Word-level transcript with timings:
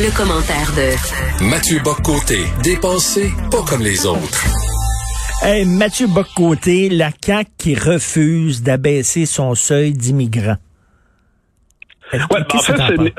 Le, 0.00 0.16
commentaire 0.16 0.70
de 0.76 1.50
Mathieu 1.50 1.80
Boccoté, 1.82 2.44
dépensé 2.62 3.30
pas 3.50 3.62
comme 3.68 3.82
les 3.82 4.06
autres. 4.06 4.46
Hey, 5.42 5.64
Mathieu 5.64 6.06
Boccoté, 6.06 6.88
la 6.88 7.10
CAQ 7.10 7.50
qui 7.58 7.74
refuse 7.74 8.62
d'abaisser 8.62 9.26
son 9.26 9.56
seuil 9.56 9.94
d'immigrants. 9.94 10.58
Ouais, 12.12 12.18
en 12.52 12.58
fait, 12.58 12.76
ben, 12.76 13.10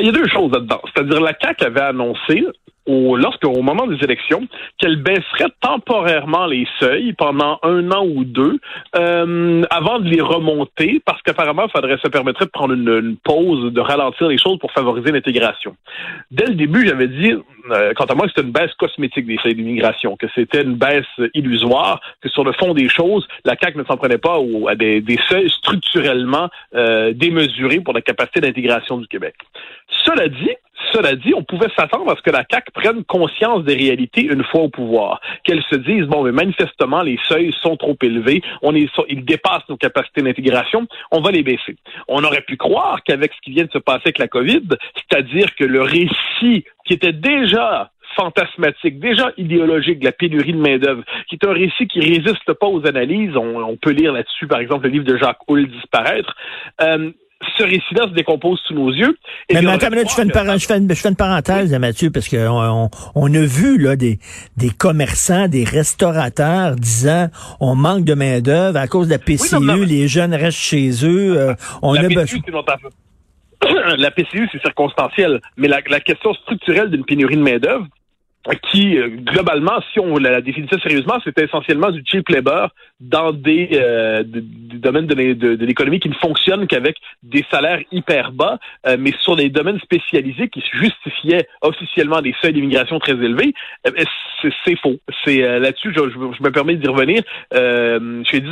il 0.00 0.06
y 0.06 0.08
a 0.10 0.12
deux 0.12 0.28
choses 0.28 0.52
là-dedans. 0.52 0.80
C'est-à-dire, 0.92 1.20
la 1.22 1.32
CAQ 1.40 1.64
avait 1.64 1.80
annoncé 1.80 2.44
au, 2.88 3.16
lorsqu'au 3.16 3.62
moment 3.62 3.86
des 3.86 4.02
élections, 4.02 4.48
qu'elle 4.78 4.96
baisserait 4.96 5.52
temporairement 5.60 6.46
les 6.46 6.66
seuils 6.80 7.12
pendant 7.12 7.58
un 7.62 7.90
an 7.92 8.04
ou 8.06 8.24
deux 8.24 8.58
euh, 8.96 9.62
avant 9.70 10.00
de 10.00 10.08
les 10.08 10.20
remonter, 10.20 11.00
parce 11.04 11.22
qu'apparemment, 11.22 11.66
il 11.66 11.70
faudrait 11.70 11.98
se 11.98 12.08
permettrait 12.08 12.46
de 12.46 12.50
prendre 12.50 12.74
une, 12.74 13.16
pause, 13.22 13.72
de 13.72 13.80
ralentir 13.80 14.28
les 14.28 14.38
choses 14.38 14.58
pour 14.58 14.72
favoriser 14.72 15.12
l'intégration. 15.12 15.76
Dès 16.30 16.46
le 16.46 16.54
début, 16.54 16.86
j'avais 16.86 17.08
dit, 17.08 17.34
euh, 17.70 17.92
quant 17.94 18.06
à 18.06 18.14
moi, 18.14 18.26
que 18.26 18.32
c'était 18.34 18.46
une 18.46 18.52
baisse 18.52 18.72
cosmétique 18.78 19.26
des 19.26 19.38
seuils 19.42 19.54
d'immigration, 19.54 20.16
que 20.16 20.26
c'était 20.34 20.62
une 20.62 20.74
baisse 20.74 21.04
illusoire, 21.34 22.00
que 22.22 22.28
sur 22.28 22.44
le 22.44 22.52
fond 22.52 22.74
des 22.74 22.88
choses, 22.88 23.26
la 23.44 23.54
CAQ 23.60 23.78
ne 23.78 23.84
s'en 23.84 23.96
prenait 23.96 24.18
pas 24.18 24.38
à 24.68 24.74
des, 24.74 25.00
des 25.00 25.18
seuils 25.28 25.50
structurellement 25.50 26.48
euh, 26.74 27.12
démesurés 27.12 27.80
pour 27.80 27.94
la 27.94 28.00
capacité 28.00 28.40
d'intégration 28.40 28.98
du 28.98 29.06
Québec. 29.06 29.34
Cela 30.04 30.28
dit, 30.28 30.50
cela 30.92 31.16
dit, 31.16 31.34
on 31.34 31.42
pouvait 31.42 31.68
s'attendre 31.76 32.10
à 32.10 32.16
ce 32.16 32.22
que 32.22 32.30
la 32.30 32.44
CAQ 32.50 32.70
prenne 32.72 33.04
conscience 33.04 33.64
des 33.64 33.74
réalités 33.74 34.22
une 34.22 34.44
fois 34.44 34.62
au 34.62 34.68
pouvoir, 34.68 35.20
qu'elle 35.44 35.62
se 35.62 35.76
dise 35.76 36.04
bon, 36.04 36.22
mais 36.22 36.32
manifestement 36.32 37.02
les 37.02 37.18
seuils 37.28 37.54
sont 37.60 37.76
trop 37.76 37.96
élevés, 38.02 38.42
on 38.62 38.74
est, 38.74 38.88
ils 39.08 39.24
dépassent 39.24 39.68
nos 39.68 39.76
capacités 39.76 40.22
d'intégration, 40.22 40.86
on 41.10 41.20
va 41.20 41.30
les 41.30 41.42
baisser. 41.42 41.76
On 42.08 42.22
aurait 42.24 42.42
pu 42.42 42.56
croire 42.56 43.02
qu'avec 43.04 43.32
ce 43.32 43.40
qui 43.42 43.50
vient 43.52 43.64
de 43.64 43.70
se 43.70 43.78
passer 43.78 44.02
avec 44.06 44.18
la 44.18 44.28
COVID, 44.28 44.68
c'est-à-dire 44.94 45.54
que 45.56 45.64
le 45.64 45.82
récit 45.82 46.64
qui 46.84 46.94
était 46.94 47.12
déjà 47.12 47.90
fantasmatique, 48.16 48.98
déjà 48.98 49.32
idéologique, 49.36 50.00
de 50.00 50.04
la 50.04 50.12
pénurie 50.12 50.52
de 50.52 50.58
main-d'œuvre, 50.58 51.02
qui 51.28 51.36
est 51.36 51.46
un 51.46 51.52
récit 51.52 51.86
qui 51.86 52.00
résiste 52.00 52.52
pas 52.54 52.66
aux 52.66 52.84
analyses. 52.86 53.36
On, 53.36 53.76
peut 53.76 53.90
lire 53.90 54.12
là-dessus, 54.12 54.46
par 54.46 54.58
exemple, 54.58 54.84
le 54.84 54.90
livre 54.90 55.04
de 55.04 55.16
Jacques 55.16 55.38
Hull, 55.48 55.68
Disparaître. 55.68 56.34
Euh, 56.80 57.10
ce 57.56 57.62
récit-là 57.62 58.08
se 58.08 58.14
décompose 58.14 58.60
sous 58.66 58.74
nos 58.74 58.92
yeux. 58.92 59.16
mais, 59.52 59.58
attends, 59.58 59.86
je, 59.90 60.14
fais 60.14 60.22
une 60.22 60.32
je, 60.32 60.66
fais 60.66 60.78
une, 60.78 60.92
je 60.92 61.00
fais 61.00 61.08
une 61.08 61.16
parenthèse, 61.16 61.72
Mathieu, 61.78 62.10
parce 62.10 62.28
qu'on 62.28 62.90
on, 63.14 63.34
a 63.34 63.46
vu 63.46 63.78
là 63.78 63.96
des, 63.96 64.18
des 64.56 64.70
commerçants, 64.70 65.46
des 65.48 65.64
restaurateurs 65.64 66.74
disant 66.74 67.28
on 67.60 67.76
manque 67.76 68.04
de 68.04 68.14
main-d'œuvre 68.14 68.78
à 68.78 68.88
cause 68.88 69.06
de 69.06 69.12
la 69.12 69.18
PCU, 69.18 69.84
les 69.84 70.08
jeunes 70.08 70.34
restent 70.34 70.58
chez 70.58 70.90
eux. 71.04 71.38
Euh, 71.38 71.54
on 71.82 71.92
la, 71.94 72.08
PCU, 72.08 72.40
la 73.98 74.10
PCU, 74.10 74.48
c'est 74.50 74.60
circonstanciel, 74.60 75.40
mais 75.56 75.68
la, 75.68 75.80
la 75.88 76.00
question 76.00 76.34
structurelle 76.34 76.90
d'une 76.90 77.04
pénurie 77.04 77.36
de 77.36 77.42
main-d'œuvre, 77.42 77.86
qui, 78.54 78.96
euh, 78.96 79.08
globalement, 79.08 79.80
si 79.92 80.00
on 80.00 80.16
la 80.16 80.40
définit 80.40 80.68
sérieusement, 80.82 81.18
c'était 81.24 81.44
essentiellement 81.44 81.90
du 81.90 82.02
cheap 82.04 82.28
labor 82.28 82.70
dans 83.00 83.32
des, 83.32 83.68
euh, 83.74 84.22
domaines 84.24 85.06
de, 85.06 85.64
l'économie 85.64 86.00
qui 86.00 86.08
ne 86.08 86.14
fonctionnent 86.14 86.66
qu'avec 86.66 86.96
des 87.22 87.44
salaires 87.50 87.80
hyper 87.92 88.32
bas, 88.32 88.58
euh, 88.86 88.96
mais 88.98 89.12
sur 89.22 89.36
des 89.36 89.50
domaines 89.50 89.78
spécialisés 89.80 90.48
qui 90.48 90.62
justifiaient 90.72 91.46
officiellement 91.62 92.20
des 92.22 92.34
seuils 92.40 92.52
d'immigration 92.52 92.98
très 92.98 93.12
élevés, 93.12 93.52
c'est 94.64 94.78
faux. 94.78 94.96
C'est 95.24 95.38
là-dessus, 95.58 95.92
je, 95.94 96.10
je, 96.10 96.42
me 96.42 96.50
permets 96.50 96.76
d'y 96.76 96.88
revenir. 96.88 97.22
chez, 97.52 98.42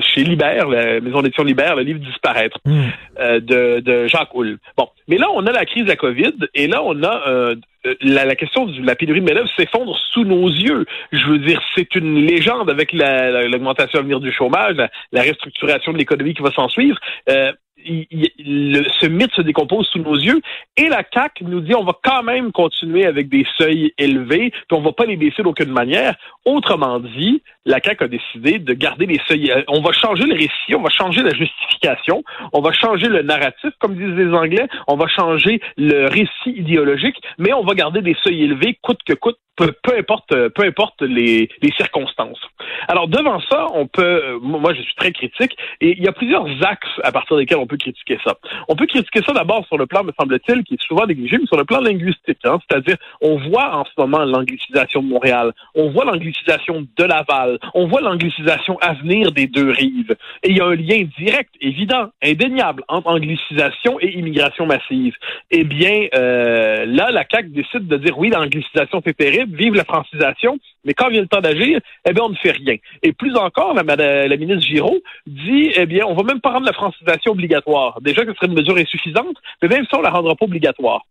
chez 0.00 0.24
Libère, 0.24 0.68
la 0.68 1.00
maison 1.00 1.22
d'édition 1.22 1.44
Libère, 1.44 1.76
le 1.76 1.82
livre 1.82 2.00
Disparaître 2.00 2.58
hmm. 2.64 2.88
de, 3.18 3.80
de 3.80 4.06
Jacques 4.06 4.34
Hull. 4.34 4.58
Bon, 4.76 4.88
mais 5.08 5.18
là, 5.18 5.26
on 5.34 5.46
a 5.46 5.52
la 5.52 5.64
crise 5.64 5.84
de 5.84 5.88
la 5.88 5.96
COVID, 5.96 6.34
et 6.54 6.66
là, 6.66 6.82
on 6.84 7.02
a 7.02 7.54
la, 8.00 8.36
question 8.36 8.66
de 8.66 8.84
la 8.84 8.94
pénurie 8.94 9.20
de 9.20 9.32
main 9.32 9.46
s'effondre 9.56 9.96
sous 10.10 10.24
nos 10.24 10.48
yeux. 10.48 10.86
Je 11.12 11.26
veux 11.26 11.38
dire, 11.38 11.60
c'est 11.74 11.94
une 11.94 12.24
légende 12.24 12.70
avec 12.70 12.92
l'augmentation 12.92 13.98
à 13.98 14.02
venir 14.02 14.20
du 14.20 14.32
chômage, 14.32 14.76
la, 15.12 15.22
restructuration 15.22 15.92
de 15.92 15.98
l'économie 15.98 16.34
qui 16.34 16.42
va 16.42 16.50
s'en 16.52 16.68
suivre. 16.68 16.98
Euh, 17.28 17.52
ce 17.76 19.06
mythe 19.06 19.32
se 19.34 19.42
décompose 19.42 19.86
sous 19.88 19.98
nos 19.98 20.16
yeux 20.16 20.40
et 20.76 20.88
la 20.88 21.02
CAC 21.02 21.42
nous 21.42 21.60
dit 21.60 21.74
on 21.74 21.84
va 21.84 21.92
quand 22.02 22.22
même 22.22 22.52
continuer 22.52 23.04
avec 23.04 23.28
des 23.28 23.46
seuils 23.58 23.92
élevés, 23.98 24.50
puis 24.50 24.78
on 24.78 24.80
va 24.80 24.92
pas 24.92 25.06
les 25.06 25.16
baisser 25.16 25.42
d'aucune 25.42 25.70
manière. 25.70 26.14
Autrement 26.44 27.00
dit, 27.00 27.42
la 27.64 27.80
CAC 27.80 28.02
a 28.02 28.08
décidé 28.08 28.58
de 28.58 28.74
garder 28.74 29.06
les 29.06 29.20
seuils. 29.26 29.50
Euh, 29.50 29.62
on 29.68 29.80
va 29.80 29.92
changer 29.92 30.24
le 30.24 30.34
récit, 30.34 30.74
on 30.76 30.82
va 30.82 30.90
changer 30.90 31.22
la 31.22 31.34
justification, 31.34 32.22
on 32.52 32.60
va 32.60 32.72
changer 32.72 33.08
le 33.08 33.22
narratif, 33.22 33.70
comme 33.80 33.96
disent 33.96 34.16
les 34.16 34.32
Anglais, 34.32 34.66
on 34.86 34.96
va 34.96 35.06
changer 35.06 35.60
le 35.76 36.06
récit 36.06 36.30
idéologique, 36.58 37.16
mais 37.38 37.52
on 37.52 37.64
va 37.64 37.74
garder 37.74 38.02
des 38.02 38.16
seuils 38.22 38.44
élevés 38.44 38.78
coûte 38.82 39.00
que 39.06 39.14
coûte 39.14 39.38
peu, 39.56 39.96
importe, 39.96 40.34
peu 40.54 40.64
importe 40.64 41.02
les, 41.02 41.48
les, 41.62 41.72
circonstances. 41.76 42.40
Alors 42.88 43.08
devant 43.08 43.40
ça, 43.48 43.66
on 43.74 43.86
peut, 43.86 44.02
euh, 44.02 44.38
moi 44.40 44.74
je 44.74 44.82
suis 44.82 44.94
très 44.96 45.12
critique, 45.12 45.56
et 45.80 45.96
il 45.96 46.02
y 46.02 46.08
a 46.08 46.12
plusieurs 46.12 46.46
axes 46.64 47.00
à 47.02 47.12
partir 47.12 47.36
desquels 47.36 47.58
peut 47.66 47.76
critiquer 47.76 48.18
ça. 48.24 48.34
On 48.68 48.76
peut 48.76 48.86
critiquer 48.86 49.20
ça 49.26 49.32
d'abord 49.32 49.66
sur 49.66 49.78
le 49.78 49.86
plan, 49.86 50.04
me 50.04 50.12
semble-t-il, 50.18 50.64
qui 50.64 50.74
est 50.74 50.82
souvent 50.82 51.06
négligé, 51.06 51.38
mais 51.38 51.46
sur 51.46 51.56
le 51.56 51.64
plan 51.64 51.80
linguistique. 51.80 52.38
Hein, 52.44 52.58
C'est-à-dire, 52.68 52.96
on 53.20 53.38
voit 53.48 53.76
en 53.76 53.84
ce 53.84 53.90
moment 53.98 54.24
l'anglicisation 54.24 55.02
de 55.02 55.08
Montréal, 55.08 55.52
on 55.74 55.90
voit 55.90 56.04
l'anglicisation 56.04 56.86
de 56.96 57.04
Laval, 57.04 57.58
on 57.74 57.86
voit 57.86 58.00
l'anglicisation 58.00 58.78
à 58.80 58.94
venir 58.94 59.32
des 59.32 59.46
deux 59.46 59.70
rives, 59.70 60.14
et 60.42 60.50
il 60.50 60.56
y 60.56 60.60
a 60.60 60.66
un 60.66 60.74
lien 60.74 61.04
direct, 61.18 61.50
évident, 61.60 62.10
indéniable 62.22 62.82
entre 62.88 63.08
anglicisation 63.08 63.98
et 64.00 64.16
immigration 64.16 64.66
massive. 64.66 65.14
Eh 65.50 65.64
bien, 65.64 66.08
euh, 66.14 66.84
là, 66.86 67.10
la 67.10 67.24
CAQ 67.30 67.48
décide 67.48 67.86
de 67.86 67.96
dire 67.96 68.18
oui, 68.18 68.30
l'anglicisation 68.30 69.02
c'est 69.04 69.16
terrible 69.16 69.56
vive 69.56 69.74
la 69.74 69.84
francisation, 69.84 70.58
mais 70.84 70.94
quand 70.94 71.08
vient 71.08 71.22
le 71.22 71.26
temps 71.26 71.40
d'agir, 71.40 71.80
eh 72.08 72.12
bien, 72.12 72.22
on 72.24 72.30
ne 72.30 72.36
fait 72.36 72.50
rien. 72.50 72.76
Et 73.02 73.12
plus 73.12 73.34
encore, 73.36 73.74
la, 73.74 73.82
la, 74.26 74.36
ministre 74.36 74.62
Giraud 74.62 75.00
dit, 75.26 75.70
eh 75.76 75.86
bien, 75.86 76.04
on 76.06 76.14
va 76.14 76.22
même 76.22 76.40
pas 76.40 76.50
rendre 76.50 76.66
la 76.66 76.72
francisation 76.72 77.32
obligatoire. 77.32 77.53
Déjà 78.00 78.24
que 78.24 78.32
ce 78.32 78.36
serait 78.36 78.46
une 78.46 78.54
mesure 78.54 78.76
insuffisante, 78.76 79.36
mais 79.62 79.68
même 79.68 79.86
ça, 79.90 79.98
on 79.98 80.02
la 80.02 80.10
rendra 80.10 80.34
pas 80.34 80.44
obligatoire. 80.44 81.02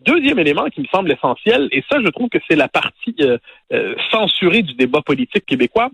Deuxième 0.00 0.38
élément 0.38 0.66
qui 0.66 0.80
me 0.80 0.86
semble 0.86 1.12
essentiel, 1.12 1.68
et 1.70 1.84
ça, 1.90 1.98
je 2.04 2.08
trouve 2.08 2.28
que 2.28 2.38
c'est 2.48 2.56
la 2.56 2.68
partie 2.68 3.14
euh, 3.20 3.38
euh, 3.72 3.94
censurée 4.10 4.62
du 4.62 4.74
débat 4.74 5.00
politique 5.00 5.46
québécois, 5.46 5.90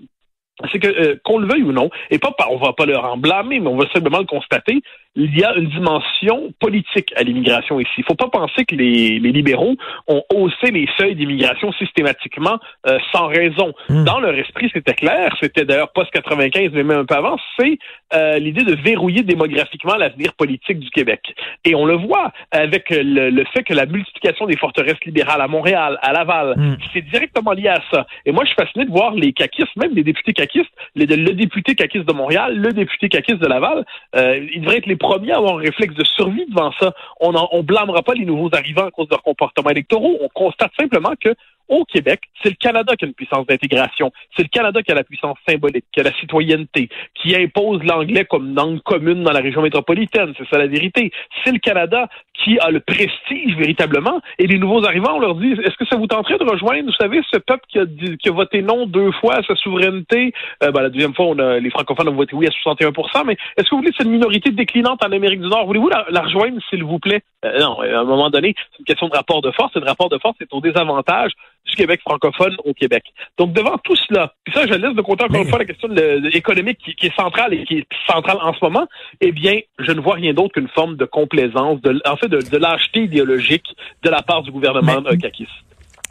c'est 0.72 0.78
que 0.78 0.88
euh, 0.88 1.20
qu'on 1.24 1.38
le 1.38 1.46
veuille 1.46 1.62
ou 1.62 1.72
non, 1.72 1.90
et 2.10 2.18
pas 2.18 2.34
on 2.50 2.56
va 2.56 2.72
pas 2.72 2.86
leur 2.86 3.04
en 3.04 3.16
blâmer, 3.16 3.60
mais 3.60 3.68
on 3.68 3.76
va 3.76 3.86
simplement 3.92 4.18
le 4.18 4.24
constater, 4.24 4.80
il 5.18 5.36
y 5.36 5.42
a 5.42 5.54
une 5.56 5.68
dimension 5.68 6.52
politique 6.60 7.12
à 7.16 7.22
l'immigration 7.22 7.80
ici. 7.80 7.90
Il 7.98 8.04
faut 8.04 8.14
pas 8.14 8.28
penser 8.28 8.64
que 8.64 8.76
les, 8.76 9.18
libéraux 9.18 9.74
ont 10.06 10.22
haussé 10.32 10.70
les 10.70 10.88
seuils 10.96 11.16
d'immigration 11.16 11.72
systématiquement 11.72 12.58
euh, 12.86 12.98
sans 13.12 13.26
raison. 13.26 13.72
Hmm. 13.88 14.04
Dans 14.04 14.20
leur 14.20 14.34
esprit, 14.34 14.70
c'était 14.72 14.94
clair, 14.94 15.34
c'était 15.40 15.64
d'ailleurs 15.64 15.92
post-95, 15.92 16.70
mais 16.72 16.84
même 16.84 17.00
un 17.00 17.04
peu 17.04 17.16
avant, 17.16 17.36
c'est 17.58 17.78
euh, 18.14 18.38
l'idée 18.38 18.62
de 18.62 18.74
verrouiller 18.74 19.22
démographiquement 19.22 19.96
l'avenir 19.96 20.34
politique 20.34 20.78
du 20.78 20.90
Québec. 20.90 21.20
Et 21.64 21.74
on 21.74 21.84
le 21.84 21.96
voit 21.96 22.30
avec 22.52 22.90
le, 22.90 23.44
fait 23.52 23.64
que 23.64 23.74
la 23.74 23.86
multiplication 23.86 24.46
des 24.46 24.56
forteresses 24.56 25.04
libérales 25.04 25.40
à 25.40 25.48
Montréal, 25.48 25.98
à 26.02 26.12
Laval, 26.12 26.54
hmm. 26.56 26.76
c'est 26.92 27.02
directement 27.02 27.52
lié 27.52 27.68
à 27.68 27.80
ça. 27.92 28.06
Et 28.24 28.30
moi, 28.30 28.44
je 28.44 28.50
suis 28.50 28.56
fasciné 28.56 28.84
de 28.84 28.90
voir 28.90 29.14
les 29.14 29.32
caquistes, 29.32 29.76
même 29.76 29.94
les 29.94 30.04
députés 30.04 30.32
caquistes, 30.32 30.47
le 30.94 31.32
député 31.32 31.74
caquiste 31.74 32.06
de 32.06 32.12
Montréal, 32.12 32.56
le 32.56 32.72
député 32.72 33.08
caquiste 33.08 33.38
de 33.38 33.46
Laval, 33.46 33.84
euh, 34.16 34.46
ils 34.54 34.60
devraient 34.60 34.78
être 34.78 34.86
les 34.86 34.96
premiers 34.96 35.32
à 35.32 35.38
avoir 35.38 35.54
un 35.54 35.60
réflexe 35.60 35.94
de 35.94 36.04
survie 36.04 36.46
devant 36.48 36.72
ça. 36.80 36.92
On 37.20 37.32
ne 37.32 37.62
blâmera 37.62 38.02
pas 38.02 38.14
les 38.14 38.24
nouveaux 38.24 38.50
arrivants 38.52 38.86
à 38.86 38.90
cause 38.90 39.08
de 39.08 39.14
leurs 39.14 39.22
comportements 39.22 39.70
électoraux. 39.70 40.18
On 40.20 40.28
constate 40.28 40.72
simplement 40.78 41.12
que 41.20 41.34
Au 41.68 41.84
Québec, 41.84 42.20
c'est 42.42 42.50
le 42.50 42.56
Canada 42.56 42.94
qui 42.96 43.04
a 43.04 43.08
une 43.08 43.14
puissance 43.14 43.46
d'intégration. 43.46 44.10
C'est 44.36 44.42
le 44.42 44.48
Canada 44.48 44.82
qui 44.82 44.92
a 44.92 44.94
la 44.94 45.04
puissance 45.04 45.36
symbolique, 45.48 45.84
qui 45.92 46.00
a 46.00 46.02
la 46.02 46.12
citoyenneté, 46.14 46.88
qui 47.14 47.34
impose 47.36 47.82
l'anglais 47.84 48.24
comme 48.24 48.54
langue 48.54 48.80
commune 48.80 49.22
dans 49.22 49.32
la 49.32 49.40
région 49.40 49.62
métropolitaine. 49.62 50.32
C'est 50.38 50.48
ça 50.48 50.58
la 50.58 50.66
vérité. 50.66 51.12
C'est 51.44 51.52
le 51.52 51.58
Canada 51.58 52.08
qui 52.34 52.58
a 52.60 52.70
le 52.70 52.80
prestige 52.80 53.56
véritablement. 53.56 54.20
Et 54.38 54.46
les 54.46 54.58
nouveaux 54.58 54.84
arrivants, 54.84 55.16
on 55.16 55.20
leur 55.20 55.34
dit, 55.34 55.52
est-ce 55.52 55.76
que 55.76 55.86
ça 55.86 55.96
vous 55.96 56.06
tenterait 56.06 56.38
de 56.38 56.44
rejoindre, 56.44 56.86
vous 56.86 56.92
savez, 56.92 57.20
ce 57.32 57.38
peuple 57.38 57.64
qui 57.68 57.78
a, 57.78 58.32
voté 58.32 58.62
non 58.62 58.86
deux 58.86 59.10
fois 59.12 59.36
à 59.36 59.42
sa 59.42 59.54
souveraineté? 59.56 60.32
Euh, 60.62 60.70
ben, 60.70 60.82
la 60.82 60.90
deuxième 60.90 61.14
fois, 61.14 61.26
on 61.26 61.38
a, 61.38 61.58
les 61.58 61.70
francophones 61.70 62.08
ont 62.08 62.14
voté 62.14 62.34
oui 62.36 62.46
à 62.46 62.50
61% 62.50 63.18
mais 63.24 63.36
est-ce 63.56 63.68
que 63.68 63.74
vous 63.74 63.78
voulez 63.78 63.92
cette 63.96 64.06
minorité 64.06 64.50
déclinante 64.50 65.04
en 65.04 65.12
Amérique 65.12 65.40
du 65.40 65.48
Nord? 65.48 65.66
Voulez-vous 65.66 65.88
la, 65.88 66.20
rejoindre, 66.20 66.58
s'il 66.68 66.84
vous 66.84 66.98
plaît? 66.98 67.22
Euh, 67.44 67.58
non, 67.58 67.80
à 67.80 68.00
un 68.00 68.04
moment 68.04 68.30
donné, 68.30 68.54
c'est 68.56 68.78
une 68.80 68.84
question 68.84 69.08
de 69.08 69.14
rapport 69.14 69.42
de 69.42 69.50
force. 69.50 69.74
Et 69.76 69.80
le 69.80 69.86
rapport 69.86 70.08
de 70.08 70.18
force, 70.18 70.36
c'est 70.38 70.52
au 70.52 70.60
désavantage 70.60 71.32
du 71.66 71.76
Québec 71.76 72.00
francophone 72.00 72.56
au 72.64 72.72
Québec. 72.72 73.04
Donc, 73.38 73.52
devant 73.52 73.76
tout 73.78 73.96
cela, 73.96 74.32
puis 74.44 74.54
ça, 74.54 74.66
je 74.66 74.74
laisse 74.74 74.94
de 74.94 75.02
côté 75.02 75.24
encore 75.24 75.42
une 75.42 75.48
fois 75.48 75.58
la 75.58 75.64
question 75.64 75.88
de, 75.88 76.34
économique 76.36 76.78
qui, 76.78 77.06
est 77.06 77.14
centrale 77.14 77.54
et 77.54 77.64
qui 77.64 77.78
est 77.78 77.86
centrale 78.10 78.38
en 78.40 78.52
ce 78.54 78.58
moment, 78.62 78.86
eh 79.20 79.32
bien, 79.32 79.60
je 79.78 79.92
ne 79.92 80.00
vois 80.00 80.14
rien 80.14 80.32
d'autre 80.32 80.54
qu'une 80.54 80.68
forme 80.68 80.96
de 80.96 81.04
complaisance, 81.04 81.80
de, 81.82 82.00
en 82.06 82.16
fait, 82.16 82.28
de, 82.28 82.38
de 82.38 82.56
lâcheté 82.56 83.00
idéologique 83.00 83.66
de 84.02 84.10
la 84.10 84.22
part 84.22 84.42
du 84.42 84.50
gouvernement 84.50 85.00
Mais, 85.02 85.12
euh, 85.12 85.16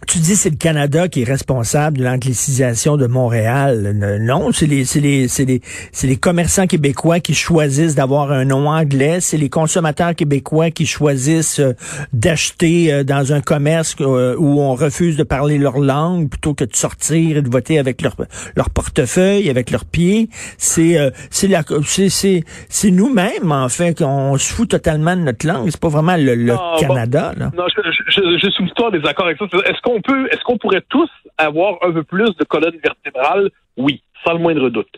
tu 0.06 0.20
dis 0.20 0.36
c'est 0.36 0.52
le 0.52 0.58
Canada 0.58 1.08
qui 1.08 1.24
est 1.24 1.26
responsable 1.26 1.98
de 1.98 2.04
l'anglicisation 2.04 2.98
de 2.98 3.08
Montréal. 3.08 3.94
Non, 4.22 4.52
c'est 4.52 4.68
les 4.68 4.86
c'est 4.86 5.00
les 5.00 5.28
c'est 5.28 5.46
les 5.46 5.60
c'est 5.92 6.06
les 6.06 6.18
commerçants 6.18 6.68
québécois 6.68 7.20
qui 7.20 7.34
choisissent 7.34 7.96
d'avoir 7.96 8.32
un 8.32 8.46
nom 8.46 8.70
anglais, 8.70 9.20
c'est 9.22 9.38
les 9.38 9.50
consommateurs 9.50 10.14
québécois 10.14 10.70
qui 10.70 10.86
choisissent 10.86 11.60
euh, 11.60 11.74
d'acheter 12.14 12.94
euh, 12.94 13.04
dans 13.04 13.34
un 13.34 13.42
commerce 13.42 13.96
euh, 14.00 14.36
où 14.38 14.62
on 14.62 14.76
refuse 14.76 15.18
de 15.18 15.24
parler 15.24 15.58
leur 15.58 15.80
langue 15.80 16.30
plutôt 16.30 16.54
que 16.54 16.64
de 16.64 16.76
sortir 16.76 17.38
et 17.38 17.42
de 17.42 17.50
voter 17.50 17.80
avec 17.80 18.04
leur 18.04 18.16
leur 18.56 18.70
portefeuille, 18.70 19.50
avec 19.50 19.72
leurs 19.72 19.86
pieds. 19.86 20.30
C'est 20.60 20.96
c'est 21.32 21.48
la 21.48 21.64
c'est 21.86 22.10
c'est 22.10 22.44
c'est 22.70 22.92
nous-mêmes 22.92 23.52
en 23.52 23.68
fait 23.68 23.98
qu'on 23.98 24.38
se 24.38 24.54
fout 24.54 24.70
totalement 24.70 25.16
de 25.16 25.22
notre 25.22 25.48
langue, 25.48 25.70
c'est 25.72 25.82
pas 25.82 25.90
vraiment 25.90 26.18
le, 26.18 26.56
Canada 26.80 27.34
là. 27.36 27.52
Non, 27.58 27.64
je, 27.68 27.82
je, 28.10 28.38
je, 28.38 28.50
suis 28.52 28.72
toi 28.76 28.92
des 28.92 29.00
accords 29.08 29.26
avec 29.26 29.38
ça 29.40 29.46
est-ce 29.96 30.44
qu'on 30.44 30.58
pourrait 30.58 30.84
tous 30.90 31.10
avoir 31.38 31.78
un 31.84 31.92
peu 31.92 32.04
plus 32.04 32.36
de 32.38 32.44
colonne 32.44 32.78
vertébrale? 32.84 33.50
Oui, 33.78 34.02
sans 34.26 34.34
le 34.34 34.40
moindre 34.40 34.70
doute. 34.70 34.90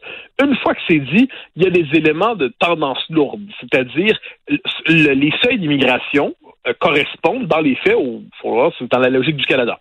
Une 0.41 0.55
fois 0.57 0.73
que 0.73 0.81
c'est 0.87 0.99
dit, 0.99 1.29
il 1.55 1.63
y 1.63 1.67
a 1.67 1.69
des 1.69 1.87
éléments 1.93 2.35
de 2.35 2.47
tendance 2.59 3.03
lourde, 3.09 3.41
c'est-à-dire 3.59 4.17
les 4.87 5.33
seuils 5.41 5.59
d'immigration 5.59 6.35
euh, 6.67 6.73
correspondent 6.79 7.47
dans 7.47 7.61
les 7.61 7.75
faits, 7.75 7.95
au, 7.95 8.21
dans 8.43 8.99
la 8.99 9.09
logique 9.09 9.37
du 9.37 9.45
Canada. 9.45 9.79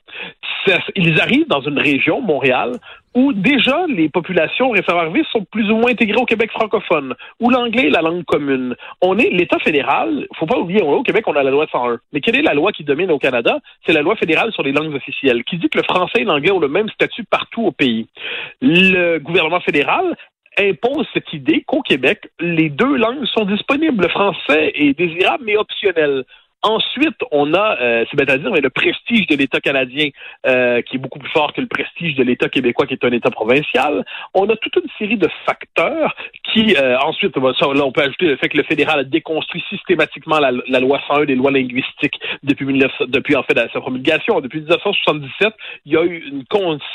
Ils 0.97 1.21
arrivent 1.21 1.49
dans 1.49 1.61
une 1.61 1.79
région, 1.79 2.21
Montréal, 2.21 2.73
où 3.15 3.33
déjà 3.33 3.87
les 3.89 4.09
populations 4.09 4.71
récemment 4.71 5.01
arrivées 5.01 5.25
sont 5.33 5.45
plus 5.51 5.71
ou 5.71 5.77
moins 5.77 5.91
intégrées 5.91 6.21
au 6.21 6.27
Québec 6.27 6.51
francophone, 6.51 7.15
où 7.41 7.51
l'anglais 7.51 7.87
est 7.87 7.91
la 7.91 8.03
langue 8.03 8.25
commune. 8.25 8.77
On 9.03 9.19
est 9.19 9.31
l'État 9.31 9.59
fédéral, 9.59 10.27
faut 10.37 10.47
pas 10.47 10.59
oublier, 10.59 10.83
au 10.83 11.03
Québec, 11.03 11.25
on 11.27 11.35
a 11.35 11.43
la 11.43 11.51
loi 11.51 11.67
101. 11.71 11.99
Mais 12.13 12.21
quelle 12.21 12.37
est 12.37 12.43
la 12.43 12.55
loi 12.55 12.73
qui 12.73 12.85
domine 12.85 13.11
au 13.11 13.19
Canada? 13.19 13.59
C'est 13.87 13.93
la 13.93 14.03
loi 14.03 14.17
fédérale 14.17 14.53
sur 14.53 14.63
les 14.63 14.73
langues 14.73 14.95
officielles, 14.95 15.45
qui 15.45 15.57
dit 15.59 15.69
que 15.69 15.79
le 15.79 15.85
français 15.85 16.21
et 16.21 16.25
l'anglais 16.25 16.53
ont 16.53 16.61
le 16.61 16.69
même 16.69 16.89
statut 16.91 17.25
partout 17.25 17.65
au 17.67 17.73
pays. 17.73 18.07
Le 18.61 19.19
gouvernement 19.19 19.61
fédéral 19.61 20.17
impose 20.59 21.07
cette 21.15 21.33
idée 21.33 21.63
qu'au 21.67 21.83
Québec, 21.83 22.29
les 22.41 22.69
deux 22.69 22.97
langues 22.97 23.25
sont 23.27 23.45
disponibles. 23.45 24.03
Le 24.03 24.09
français 24.09 24.73
est 24.75 24.97
désirable 24.99 25.45
mais 25.47 25.57
optionnel. 25.57 26.25
Ensuite, 26.63 27.17
on 27.31 27.55
a, 27.55 27.79
euh, 27.81 28.05
c'est-à-dire 28.11 28.51
le 28.51 28.71
prestige 28.71 29.29
de 29.29 29.37
l'État 29.37 29.61
canadien 29.61 30.09
euh, 30.45 30.83
qui 30.83 30.97
est 30.97 30.99
beaucoup 30.99 31.21
plus 31.21 31.31
fort 31.31 31.53
que 31.53 31.61
le 31.61 31.69
prestige 31.69 32.17
de 32.17 32.25
l'État 32.25 32.49
québécois 32.49 32.85
qui 32.87 32.95
est 32.95 33.05
un 33.05 33.13
État 33.13 33.31
provincial. 33.31 34.05
On 34.35 34.49
a 34.49 34.57
toute 34.57 34.75
une 34.75 34.91
série 34.99 35.17
de 35.17 35.29
facteurs 35.47 36.17
qui, 36.53 36.75
euh, 36.77 36.99
ensuite, 36.99 37.37
là, 37.37 37.85
on 37.85 37.93
peut 37.93 38.03
ajouter 38.03 38.27
le 38.27 38.37
fait 38.39 38.49
que 38.49 38.57
le 38.57 38.65
fédéral 38.65 38.99
a 38.99 39.05
déconstruit 39.05 39.63
systématiquement 39.71 40.41
la, 40.41 40.81
loi 40.81 41.01
101 41.07 41.27
des 41.27 41.37
lois 41.37 41.53
linguistiques 41.53 42.19
depuis, 42.43 42.67
19, 42.67 42.91
depuis 43.07 43.37
en 43.37 43.45
fait 43.45 43.57
sa 43.73 43.81
promulgation. 43.81 44.41
Depuis 44.41 44.59
1977, 44.59 45.55
il 45.87 45.93
y 45.93 45.97
a 45.97 46.03
eu 46.03 46.25
une, 46.29 46.45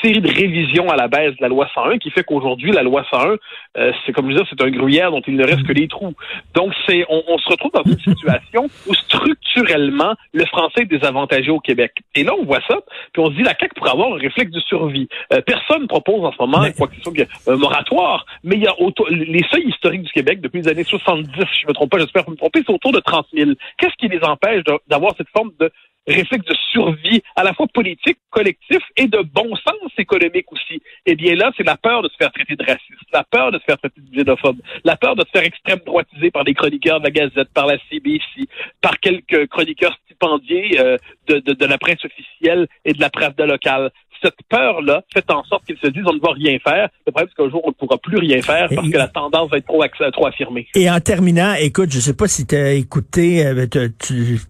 série 0.02 0.20
de 0.20 0.28
révisions 0.28 0.90
à 0.90 0.96
la 0.96 1.08
baisse 1.08 1.36
de 1.36 1.42
la 1.42 1.48
loi 1.48 1.68
101 1.74 1.96
qui 1.98 2.10
fait 2.10 2.22
qu'aujourd'hui, 2.22 2.70
la 2.72 2.82
loi 2.82 3.02
101, 3.10 3.36
euh, 3.78 3.92
c'est 4.04 4.12
comme 4.12 4.26
je 4.26 4.36
disais, 4.36 4.46
c'est 4.50 4.62
un 4.62 4.70
gruyère 4.70 5.10
dont 5.10 5.22
il 5.26 5.36
ne 5.36 5.44
reste 5.44 5.66
que 5.66 5.72
des 5.72 5.88
trous. 5.88 6.14
Donc, 6.54 6.74
c'est, 6.86 7.06
on, 7.08 7.22
on 7.28 7.38
se 7.38 7.48
retrouve 7.48 7.72
dans 7.72 7.82
une 7.84 7.98
situation 7.98 8.68
où 8.86 8.94
structure 8.94 9.53
culturellement, 9.54 10.14
le 10.32 10.44
français 10.46 10.82
est 10.82 10.86
désavantagé 10.86 11.50
au 11.50 11.60
Québec. 11.60 11.92
Et 12.14 12.24
là, 12.24 12.32
on 12.38 12.44
voit 12.44 12.60
ça, 12.68 12.78
puis 13.12 13.22
on 13.22 13.30
se 13.30 13.36
dit 13.36 13.42
la 13.42 13.54
CAQ 13.58 13.74
pourrait 13.76 13.90
avoir 13.90 14.12
un 14.12 14.18
réflexe 14.18 14.50
de 14.50 14.60
survie. 14.60 15.08
Euh, 15.32 15.40
personne 15.42 15.86
propose 15.86 16.24
en 16.24 16.32
ce 16.32 16.36
moment 16.40 16.64
quoi 16.76 16.88
que 16.88 16.96
ce 16.96 17.02
soit 17.02 17.12
un 17.46 17.56
moratoire, 17.56 18.26
mais 18.42 18.56
il 18.56 18.62
y 18.62 18.66
a 18.66 18.74
les 19.10 19.44
seuils 19.50 19.68
historiques 19.68 20.02
du 20.02 20.12
Québec 20.12 20.40
depuis 20.40 20.62
les 20.62 20.68
années 20.68 20.84
70, 20.84 21.30
si 21.30 21.60
je 21.62 21.66
me 21.66 21.72
trompe 21.72 21.90
pas, 21.90 21.98
j'espère 21.98 22.28
me 22.28 22.36
tromper, 22.36 22.62
c'est 22.66 22.72
autour 22.72 22.92
de 22.92 23.00
30 23.00 23.26
000. 23.32 23.50
Qu'est-ce 23.78 23.94
qui 23.98 24.08
les 24.08 24.22
empêche 24.24 24.62
d'avoir 24.88 25.12
cette 25.16 25.28
forme 25.30 25.50
de 25.60 25.70
réflexe 26.06 26.44
de 26.44 26.54
survie 26.70 27.22
à 27.36 27.44
la 27.44 27.54
fois 27.54 27.66
politique, 27.72 28.18
collectif 28.30 28.80
et 28.96 29.06
de 29.06 29.22
bon 29.22 29.54
sens 29.56 29.90
économique 29.96 30.50
aussi. 30.52 30.82
Eh 31.06 31.14
bien 31.14 31.34
là, 31.34 31.50
c'est 31.56 31.64
la 31.64 31.76
peur 31.76 32.02
de 32.02 32.08
se 32.08 32.16
faire 32.16 32.32
traiter 32.32 32.56
de 32.56 32.64
raciste, 32.64 33.08
la 33.12 33.24
peur 33.24 33.52
de 33.52 33.58
se 33.58 33.64
faire 33.64 33.78
traiter 33.78 34.00
de 34.00 34.16
xénophobe, 34.16 34.58
la 34.84 34.96
peur 34.96 35.16
de 35.16 35.24
se 35.24 35.30
faire 35.30 35.44
extrême 35.44 35.80
droitiser 35.84 36.30
par 36.30 36.44
des 36.44 36.54
chroniqueurs 36.54 37.00
de 37.00 37.04
la 37.04 37.10
Gazette, 37.10 37.52
par 37.54 37.66
la 37.66 37.78
CBC, 37.90 38.48
par 38.80 38.98
quelques 39.00 39.46
chroniqueurs 39.48 39.96
stipendiés 40.04 40.80
euh, 40.80 40.96
de, 41.28 41.38
de, 41.38 41.52
de, 41.52 41.66
la 41.66 41.78
presse 41.78 42.04
officielle 42.04 42.66
et 42.84 42.92
de 42.92 43.00
la 43.00 43.10
presse 43.10 43.34
de 43.36 43.44
locale 43.44 43.90
cette 44.22 44.36
peur-là 44.48 45.02
fait 45.12 45.24
en 45.30 45.44
sorte 45.44 45.64
qu'ils 45.64 45.78
se 45.78 45.88
disent 45.88 46.04
on 46.06 46.14
ne 46.14 46.20
va 46.20 46.32
rien 46.32 46.58
faire. 46.58 46.88
Le 47.06 47.12
problème, 47.12 47.28
c'est 47.30 47.42
qu'un 47.42 47.50
jour, 47.50 47.60
on 47.64 47.68
ne 47.68 47.74
pourra 47.74 47.98
plus 47.98 48.18
rien 48.18 48.40
faire 48.42 48.68
parce 48.74 48.88
que 48.88 48.96
la 48.96 49.08
tendance 49.08 49.50
va 49.50 49.58
être 49.58 49.66
trop, 49.66 50.26
affirmée. 50.26 50.66
Et 50.74 50.90
en 50.90 51.00
terminant, 51.00 51.54
écoute, 51.54 51.90
je 51.90 52.00
sais 52.00 52.14
pas 52.14 52.28
si 52.28 52.46
tu 52.46 52.56
as 52.56 52.72
écouté, 52.72 53.46
euh, 53.46 53.66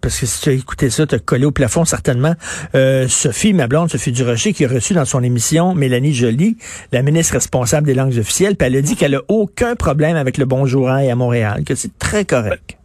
parce 0.00 0.20
que 0.20 0.26
si 0.26 0.40
tu 0.40 0.48
as 0.50 0.52
écouté 0.52 0.90
ça, 0.90 1.06
tu 1.06 1.14
as 1.14 1.18
collé 1.18 1.44
au 1.44 1.52
plafond 1.52 1.84
certainement, 1.84 2.34
euh, 2.74 3.08
Sophie, 3.08 3.52
ma 3.52 3.66
blonde, 3.66 3.90
Sophie 3.90 4.12
Durocher, 4.12 4.52
qui 4.52 4.64
a 4.64 4.68
reçu 4.68 4.94
dans 4.94 5.04
son 5.04 5.22
émission 5.22 5.74
Mélanie 5.74 6.14
Joly, 6.14 6.56
la 6.92 7.02
ministre 7.02 7.34
responsable 7.34 7.86
des 7.86 7.94
langues 7.94 8.18
officielles, 8.18 8.56
puis 8.56 8.66
elle 8.66 8.76
a 8.76 8.82
dit 8.82 8.96
qu'elle 8.96 9.14
a 9.14 9.22
aucun 9.28 9.74
problème 9.74 10.16
avec 10.16 10.38
le 10.38 10.44
bonjour 10.44 10.88
à 10.88 11.14
Montréal, 11.14 11.64
que 11.64 11.74
c'est 11.74 11.98
très 11.98 12.24
correct. 12.24 12.78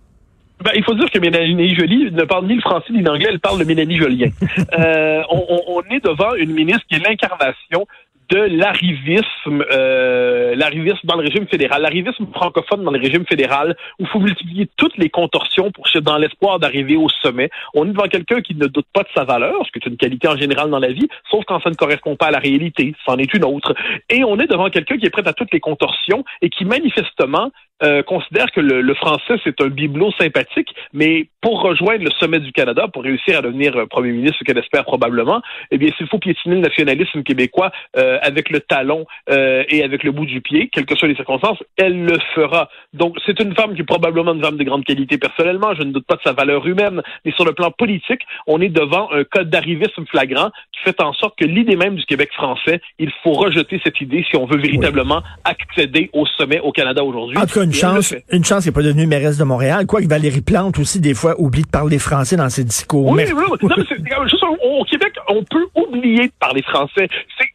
Il 0.75 0.83
faut 0.83 0.93
dire 0.93 1.09
que 1.09 1.19
Mélanie 1.19 1.75
Joly 1.75 2.11
ne 2.11 2.23
parle 2.23 2.45
ni 2.47 2.55
le 2.55 2.61
français 2.61 2.91
ni 2.91 3.01
l'anglais, 3.01 3.27
elle 3.29 3.39
parle 3.39 3.59
le 3.59 3.65
Mélanie 3.65 3.97
Jolien. 3.97 4.29
euh, 4.77 5.21
on, 5.29 5.61
on, 5.67 5.81
est 5.89 6.03
devant 6.03 6.35
une 6.35 6.51
ministre 6.51 6.85
qui 6.87 6.95
est 6.95 6.99
l'incarnation 6.99 7.87
de 8.29 8.37
l'arrivisme, 8.37 9.63
euh, 9.71 10.55
l'arrivisme 10.55 10.99
dans 11.03 11.15
le 11.15 11.23
régime 11.23 11.47
fédéral, 11.47 11.81
l'arrivisme 11.81 12.27
francophone 12.33 12.83
dans 12.83 12.91
le 12.91 12.99
régime 12.99 13.25
fédéral, 13.25 13.75
où 13.99 14.03
il 14.03 14.07
faut 14.07 14.19
multiplier 14.19 14.67
toutes 14.77 14.97
les 14.97 15.09
contorsions 15.09 15.71
pour 15.71 15.87
dans 16.01 16.17
l'espoir 16.17 16.59
d'arriver 16.59 16.95
au 16.95 17.09
sommet. 17.09 17.49
On 17.73 17.85
est 17.85 17.91
devant 17.91 18.07
quelqu'un 18.07 18.41
qui 18.41 18.55
ne 18.55 18.67
doute 18.67 18.85
pas 18.93 19.01
de 19.01 19.09
sa 19.15 19.23
valeur, 19.23 19.65
ce 19.65 19.71
qui 19.71 19.79
est 19.79 19.89
une 19.89 19.97
qualité 19.97 20.27
en 20.27 20.37
général 20.37 20.69
dans 20.69 20.79
la 20.79 20.91
vie, 20.91 21.07
sauf 21.29 21.43
quand 21.45 21.59
ça 21.61 21.69
ne 21.69 21.75
correspond 21.75 22.15
pas 22.15 22.27
à 22.27 22.31
la 22.31 22.39
réalité, 22.39 22.93
c'en 23.05 23.17
est 23.17 23.33
une 23.33 23.43
autre. 23.43 23.73
Et 24.09 24.23
on 24.23 24.37
est 24.39 24.47
devant 24.47 24.69
quelqu'un 24.69 24.97
qui 24.97 25.05
est 25.05 25.09
prêt 25.09 25.27
à 25.27 25.33
toutes 25.33 25.51
les 25.51 25.59
contorsions 25.59 26.23
et 26.41 26.49
qui 26.49 26.65
manifestement 26.65 27.51
euh, 27.81 28.03
considère 28.03 28.51
que 28.51 28.59
le, 28.59 28.93
français, 28.93 29.35
c'est 29.43 29.61
un 29.61 29.67
bibelot 29.67 30.11
sympathique, 30.19 30.75
mais 30.91 31.29
pour 31.39 31.61
rejoindre 31.61 32.03
le 32.03 32.11
sommet 32.19 32.39
du 32.39 32.51
Canada, 32.51 32.89
pour 32.91 33.03
réussir 33.03 33.37
à 33.37 33.41
devenir 33.41 33.73
euh, 33.77 33.85
premier 33.85 34.11
ministre, 34.11 34.37
ce 34.39 34.43
qu'elle 34.43 34.57
espère 34.57 34.83
probablement, 34.83 35.41
eh 35.71 35.77
bien, 35.77 35.89
s'il 35.97 36.07
faut 36.07 36.19
piétiner 36.19 36.55
le 36.55 36.61
nationalisme 36.61 37.23
québécois 37.23 37.71
euh, 37.95 38.18
avec 38.21 38.49
le 38.49 38.59
talon 38.59 39.05
et 39.29 39.83
avec 39.83 40.03
le 40.03 40.11
bout 40.11 40.25
du 40.25 40.41
pied, 40.41 40.69
quelles 40.71 40.85
que 40.85 40.95
soient 40.95 41.07
les 41.07 41.15
circonstances, 41.15 41.59
elle 41.77 42.05
le 42.05 42.17
fera. 42.35 42.69
Donc, 42.93 43.17
c'est 43.25 43.39
une 43.39 43.55
femme 43.55 43.75
qui 43.75 43.81
est 43.81 43.85
probablement 43.85 44.33
une 44.33 44.41
femme 44.41 44.57
de 44.57 44.63
grande 44.63 44.83
qualité 44.83 45.17
personnellement, 45.17 45.73
je 45.75 45.83
ne 45.83 45.91
doute 45.91 46.05
pas 46.05 46.15
de 46.15 46.21
sa 46.23 46.33
valeur 46.33 46.65
humaine, 46.65 47.01
mais 47.25 47.31
sur 47.31 47.45
le 47.45 47.53
plan 47.53 47.71
politique, 47.71 48.21
on 48.47 48.61
est 48.61 48.69
devant 48.69 49.11
un 49.11 49.23
code 49.23 49.49
d'arrivisme 49.49 50.05
flagrant 50.09 50.49
qui 50.73 50.81
fait 50.83 51.01
en 51.01 51.13
sorte 51.13 51.37
que 51.37 51.45
l'idée 51.45 51.75
même 51.75 51.95
du 51.95 52.05
Québec 52.05 52.29
français, 52.33 52.81
il 52.97 53.11
faut 53.23 53.33
rejeter 53.33 53.79
cette 53.83 53.99
idée 54.01 54.25
si 54.29 54.35
on 54.35 54.45
veut 54.45 54.59
véritablement 54.59 55.21
accéder 55.43 56.09
au 56.13 56.25
sommet 56.25 56.59
au 56.59 56.71
Canada 56.71 57.03
aujourd'hui 57.03 57.37
une 57.63 57.73
chance, 57.73 58.15
une 58.31 58.43
chance 58.43 58.65
n'est 58.65 58.71
pas 58.71 58.81
devenu 58.81 59.07
mairesse 59.07 59.37
de 59.37 59.43
Montréal. 59.43 59.85
Quoi 59.85 60.01
que 60.01 60.07
Valérie 60.07 60.41
Plante 60.41 60.79
aussi, 60.79 60.99
des 60.99 61.13
fois, 61.13 61.35
oublie 61.39 61.63
de 61.63 61.67
parler 61.67 61.99
français 61.99 62.35
dans 62.35 62.49
ses 62.49 62.63
discours. 62.63 63.07
Oui, 63.07 63.23
oui, 63.25 63.43
oui. 63.49 63.57
Non, 63.63 63.75
mais 63.77 63.83
juste, 64.29 64.43
au 64.43 64.83
Québec, 64.85 65.13
on 65.27 65.43
peut 65.43 65.67
oublier 65.75 66.27
de 66.27 66.33
parler 66.39 66.61
français. 66.61 67.07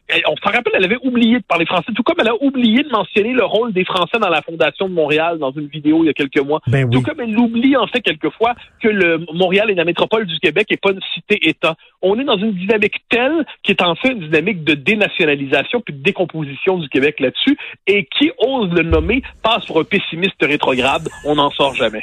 Eh, 0.09 0.21
on 0.27 0.35
rappelle, 0.55 0.73
elle 0.75 0.85
avait 0.85 0.99
oublié 1.03 1.39
de 1.39 1.43
parler 1.43 1.65
français, 1.65 1.91
tout 1.95 2.03
comme 2.03 2.17
elle 2.19 2.29
a 2.29 2.35
oublié 2.41 2.83
de 2.83 2.89
mentionner 2.89 3.33
le 3.33 3.43
rôle 3.43 3.73
des 3.73 3.85
Français 3.85 4.19
dans 4.19 4.29
la 4.29 4.41
Fondation 4.41 4.87
de 4.87 4.93
Montréal 4.93 5.37
dans 5.39 5.51
une 5.51 5.67
vidéo 5.67 6.03
il 6.03 6.07
y 6.07 6.09
a 6.09 6.13
quelques 6.13 6.39
mois. 6.39 6.61
Ben 6.67 6.89
tout 6.89 7.01
comme 7.01 7.19
elle 7.19 7.37
oublie 7.37 7.75
en 7.75 7.87
fait 7.87 8.01
quelquefois 8.01 8.55
que 8.81 8.87
le 8.87 9.25
Montréal 9.33 9.69
est 9.69 9.75
la 9.75 9.85
métropole 9.85 10.25
du 10.25 10.39
Québec 10.39 10.67
et 10.69 10.77
pas 10.77 10.91
une 10.91 11.01
cité-État. 11.13 11.75
On 12.01 12.19
est 12.19 12.23
dans 12.23 12.37
une 12.37 12.53
dynamique 12.53 12.95
telle 13.09 13.45
qui 13.63 13.71
est 13.71 13.81
en 13.81 13.95
fait 13.95 14.09
une 14.09 14.21
dynamique 14.21 14.63
de 14.63 14.73
dénationalisation 14.73 15.81
puis 15.81 15.93
de 15.93 16.03
décomposition 16.03 16.77
du 16.77 16.89
Québec 16.89 17.19
là-dessus 17.19 17.57
et 17.87 18.07
qui 18.17 18.31
ose 18.39 18.71
le 18.71 18.83
nommer 18.83 19.21
passe 19.41 19.65
pour 19.65 19.79
un 19.79 19.83
pessimiste 19.83 20.41
rétrograde. 20.41 21.09
On 21.25 21.35
n'en 21.35 21.51
sort 21.51 21.75
jamais. 21.75 22.01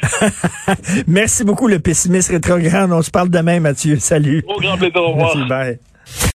Merci 1.06 1.44
beaucoup 1.44 1.68
le 1.68 1.78
pessimiste 1.78 2.30
rétrograde. 2.30 2.90
On 2.92 3.02
se 3.02 3.11
parle 3.11 3.30
demain, 3.30 3.61
Mathieu. 3.61 3.97
Salut. 3.97 4.44
Au 4.47 4.61
grand 4.61 4.76
plaisir. 4.76 4.97
Au 4.97 5.12
revoir. 5.12 5.37
Merci, 5.37 5.49
bye. 5.49 5.78